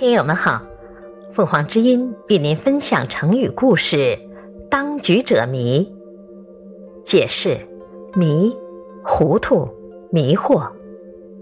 [0.00, 0.62] 听友们好，
[1.34, 4.18] 凤凰之音与您分享成语故事
[4.70, 5.92] “当局者迷”。
[7.04, 7.58] 解释：
[8.14, 8.56] 迷，
[9.04, 9.68] 糊涂、
[10.10, 10.66] 迷惑。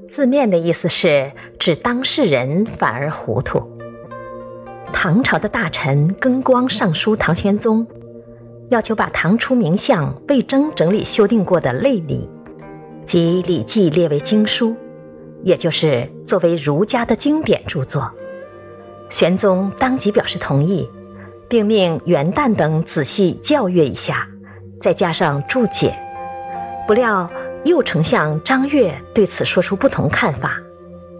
[0.08, 3.62] 字面的意思是指当事人反而糊涂。
[4.92, 7.86] 唐朝的大臣庚光上书唐玄宗，
[8.70, 12.28] 要求把唐初名相魏征整理修订过的《类礼》
[13.06, 14.74] 及《礼记》列为经书，
[15.44, 18.10] 也就是作为儒家的经典著作。
[19.10, 20.88] 玄宗当即表示同意，
[21.48, 24.26] 并命元旦等仔细校阅一下，
[24.80, 25.96] 再加上注解。
[26.86, 27.28] 不料
[27.64, 30.58] 右丞相张悦对此说出不同看法。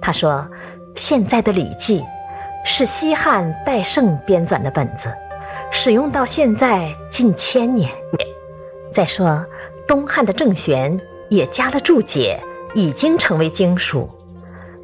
[0.00, 0.46] 他说
[0.94, 2.00] ：“现在的《礼记》
[2.64, 5.12] 是西汉戴胜编纂的本子，
[5.70, 7.90] 使用到现在近千年。
[8.92, 9.44] 再说
[9.86, 12.40] 东汉的郑玄也加了注解，
[12.74, 14.08] 已经成为经书。”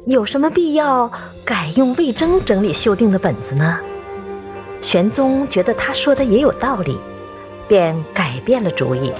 [0.07, 1.11] 有什么必要
[1.43, 3.79] 改用魏征整理修订的本子呢？
[4.79, 6.95] 玄宗觉得他说的也有道理，
[7.67, 9.11] 便改变了主意。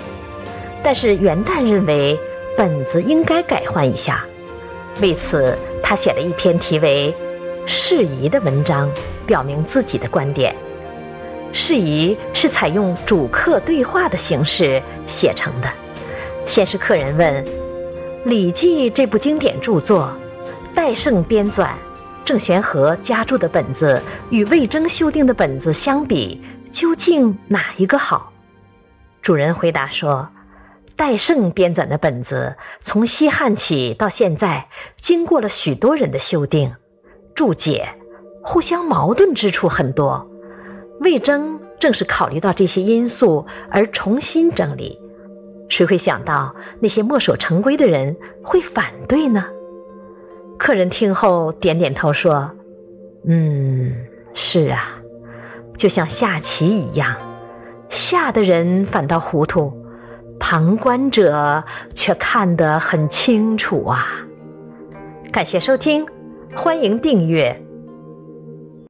[0.84, 2.16] 但是元旦认为
[2.56, 4.24] 本子应该改换一下，
[5.02, 7.12] 为此他写了一篇题为
[7.68, 8.88] 《释疑》的文章，
[9.26, 10.56] 表明自己的观点。
[11.52, 15.70] 释疑是采用主客对话的形式写成的。
[16.46, 17.44] 先是客人问
[18.26, 20.16] 《礼记》这部经典著作。
[20.76, 21.70] 戴胜编纂，
[22.26, 28.32] 郑玄和加注的本子与魏征修订的本子相比，究竟哪一个好？
[29.22, 30.28] 主人回答说
[30.96, 34.68] ：“戴胜编纂的本子从西汉起到现在，
[34.98, 36.72] 经过了许多人的修订、
[37.34, 37.88] 注解，
[38.44, 40.30] 互相矛盾之处很多。
[41.00, 45.00] 魏征正是考虑到这些因素而重新整理，
[45.70, 49.46] 谁会想到那些墨守成规的人会反对呢？”
[50.58, 52.50] 客人听后点点头说
[53.28, 53.94] ：“嗯，
[54.34, 55.02] 是啊，
[55.78, 57.16] 就像下棋一样，
[57.90, 59.74] 下的人反倒糊涂，
[60.40, 64.08] 旁观者却看得很清楚啊。”
[65.32, 66.06] 感谢收听，
[66.56, 67.65] 欢迎订阅。